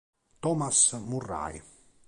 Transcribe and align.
Thomas 0.39 0.97
Murray 0.97 1.61